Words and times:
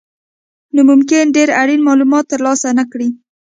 نو 0.73 0.81
ممکن 0.89 1.23
ډېر 1.37 1.49
اړین 1.61 1.81
مالومات 1.87 2.25
ترلاسه 2.33 2.67
نه 2.79 2.83
کړئ. 2.91 3.09